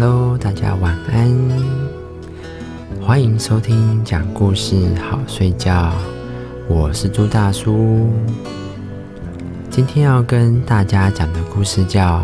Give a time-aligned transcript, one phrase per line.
[0.00, 1.28] Hello，大家晚安，
[3.02, 5.92] 欢迎收听讲故事好睡觉，
[6.68, 8.08] 我是朱大叔。
[9.68, 12.20] 今天要跟大家讲的故事叫《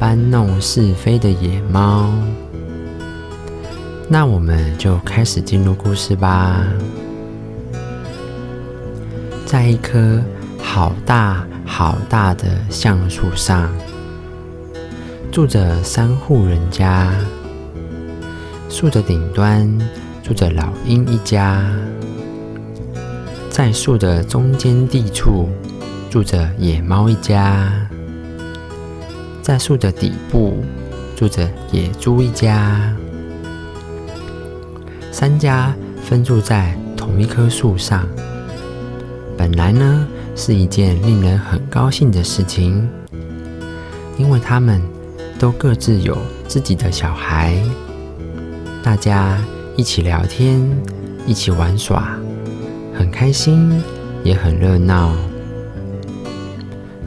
[0.00, 2.06] 搬弄是非的野猫》。
[4.08, 6.66] 那我们就开始进入故事吧。
[9.46, 10.20] 在一棵
[10.60, 13.70] 好大好大的橡树上。
[15.30, 17.14] 住着三户人家，
[18.68, 19.64] 树的顶端
[20.24, 21.64] 住着老鹰一家，
[23.48, 25.48] 在树的中间地处
[26.10, 27.70] 住着野猫一家，
[29.40, 30.64] 在树的底部
[31.14, 32.92] 住着野猪一家，
[35.12, 35.72] 三家
[36.02, 38.04] 分住在同一棵树上。
[39.38, 42.90] 本来呢是一件令人很高兴的事情，
[44.18, 44.82] 因为他们。
[45.40, 47.58] 都各自有自己的小孩，
[48.82, 49.38] 大家
[49.74, 50.60] 一起聊天，
[51.26, 52.14] 一起玩耍，
[52.94, 53.82] 很开心，
[54.22, 55.14] 也很热闹。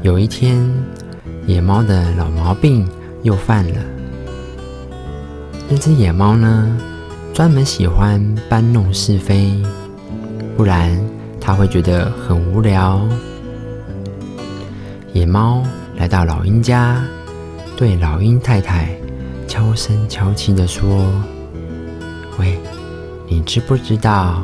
[0.02, 0.68] 有一天，
[1.46, 2.90] 野猫的老毛病
[3.22, 3.80] 又犯了。
[5.70, 6.76] 那只野猫呢，
[7.36, 9.62] 专门喜欢搬弄是非，
[10.58, 11.00] 不然
[11.40, 13.08] 它会觉得很无聊。
[15.14, 15.62] 野猫
[15.98, 17.00] 来到老鹰家。
[17.84, 18.88] 对老鹰太太
[19.46, 21.06] 悄声悄气地说
[22.40, 22.58] ：“喂，
[23.28, 24.42] 你知不知道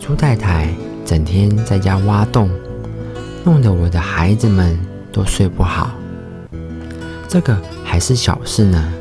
[0.00, 0.66] 猪太太
[1.04, 2.50] 整天在家挖洞，
[3.44, 4.76] 弄得我的孩子们
[5.12, 5.92] 都睡不好。
[7.28, 8.92] 这个还是小事呢。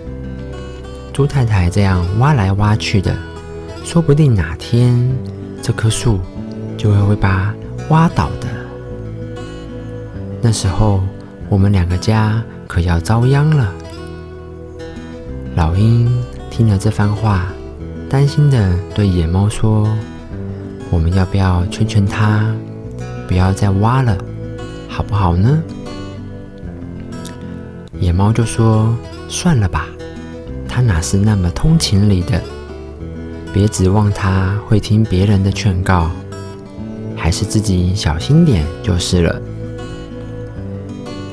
[1.12, 3.18] 猪太太这样挖来挖去的，
[3.84, 4.96] 说不定哪天
[5.60, 6.20] 这棵树
[6.78, 7.52] 就会会把
[7.90, 8.48] 挖倒的。
[10.40, 11.02] 那时候
[11.50, 13.72] 我们两个家。”可要遭殃了！
[15.56, 16.12] 老鹰
[16.50, 17.48] 听了这番话，
[18.10, 19.88] 担心的对野猫说
[20.92, 22.54] ：“我们要不要劝劝它，
[23.28, 24.18] 不要再挖了，
[24.90, 25.64] 好不好呢？”
[28.00, 28.94] 野猫就说
[29.30, 29.88] ：“算了吧，
[30.68, 32.42] 它哪是那么通情理的？
[33.54, 36.12] 别指望它会听别人的劝告，
[37.16, 39.42] 还是自己小心点就是了。”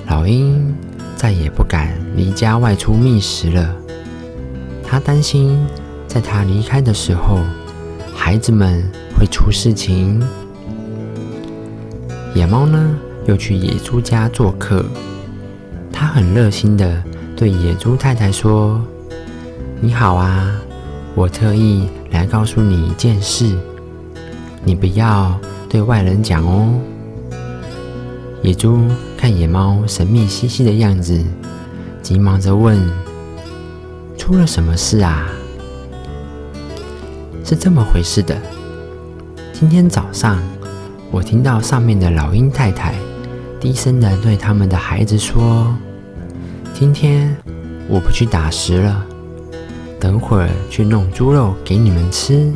[0.06, 0.72] 老鹰。
[1.22, 3.77] 再也不敢离家外出觅食了。
[4.83, 5.56] 他担心，
[6.09, 7.38] 在他离开的时候，
[8.12, 8.83] 孩子们
[9.16, 10.21] 会出事情。
[12.34, 12.97] 野猫呢，
[13.27, 14.84] 又去野猪家做客。
[15.93, 17.00] 他很热心的
[17.37, 18.83] 对野猪太太说
[19.81, 20.60] ：“你好啊，
[21.15, 23.56] 我特意来告诉你一件事，
[24.65, 26.81] 你不要对外人讲哦。”
[28.52, 28.86] 野猪
[29.16, 31.18] 看野猫神秘兮兮的样子，
[32.02, 32.78] 急忙着问
[34.18, 35.26] ：“出了什么事啊？”
[37.42, 38.36] 是这么回事的。
[39.54, 40.38] 今天早上，
[41.10, 42.94] 我听到上面的老鹰太太
[43.58, 45.74] 低声的对他们的孩子说
[46.78, 47.34] ：“今天
[47.88, 49.02] 我不去打食了，
[49.98, 52.52] 等会儿去弄猪肉给你们吃。”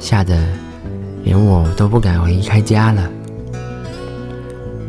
[0.00, 0.42] 吓得
[1.22, 3.10] 连我都不敢离开家了。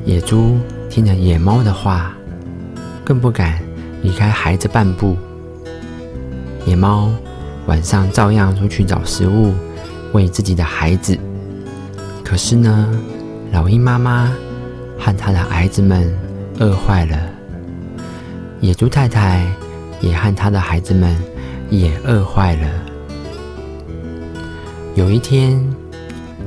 [0.06, 0.58] 野猪
[0.90, 2.14] 听了野猫的话，
[3.06, 3.58] 更不敢
[4.02, 5.16] 离开孩子半步。
[6.66, 7.10] 野猫
[7.68, 9.54] 晚上照样出去找食物
[10.12, 11.18] 喂自己的孩子，
[12.22, 12.90] 可是呢，
[13.54, 14.30] 老鹰妈妈
[15.00, 16.14] 和她的孩子们
[16.60, 17.18] 饿坏了，
[18.60, 19.46] 野猪太太
[20.02, 21.16] 也和她的孩子们
[21.70, 22.68] 也饿坏了。
[24.96, 25.66] 有一天，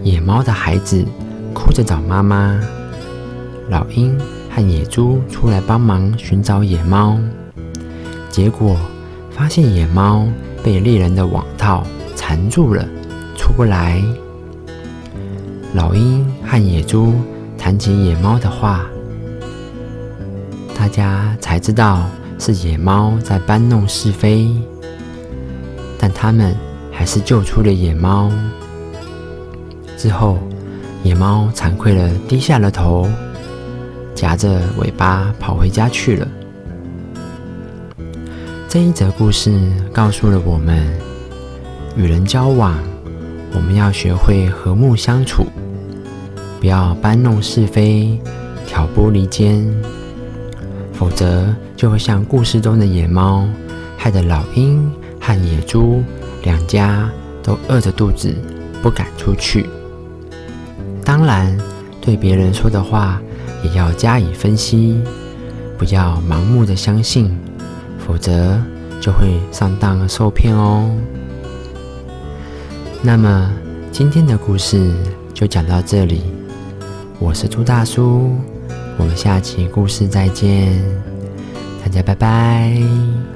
[0.03, 1.03] 野猫的孩子
[1.55, 2.61] 哭着找妈妈。
[3.69, 4.17] 老鹰
[4.49, 7.19] 和野猪出来帮忙寻找野猫，
[8.31, 8.77] 结果
[9.31, 10.25] 发现野猫
[10.63, 11.85] 被猎人的网套
[12.15, 12.87] 缠住了，
[13.37, 14.01] 出不来。
[15.75, 17.13] 老鹰和野猪
[17.59, 18.87] 谈起野猫的话，
[20.79, 22.07] 大家才知道
[22.39, 24.49] 是野猫在搬弄是非，
[25.99, 26.57] 但他们
[26.93, 28.31] 还是救出了野猫。
[29.97, 30.39] 之后，
[31.03, 33.11] 野猫惭愧的，低下了头。
[34.17, 36.27] 夹着尾巴跑回家去了。
[38.67, 39.53] 这一则故事
[39.93, 40.89] 告诉了我们，
[41.97, 42.79] 与人交往，
[43.55, 45.47] 我们要学会和睦相处，
[46.61, 48.19] 不要搬弄是非、
[48.67, 49.65] 挑拨离间，
[50.95, 53.47] 否则就会像故事中的野猫，
[53.99, 54.91] 害得老鹰
[55.21, 56.03] 和野猪
[56.43, 57.09] 两家
[57.43, 58.35] 都饿着肚子
[58.83, 59.67] 不敢出去。
[61.05, 61.57] 当然，
[62.01, 63.21] 对别人说的话。
[63.67, 64.97] 也要加以分析，
[65.77, 67.37] 不要盲目的相信，
[67.99, 68.61] 否则
[69.01, 70.89] 就会上当受骗哦。
[73.03, 73.51] 那么
[73.91, 74.93] 今天的故事
[75.35, 76.23] 就讲到这里，
[77.19, 78.33] 我是朱大叔，
[78.97, 80.73] 我们下期故事再见，
[81.83, 83.36] 大家拜拜。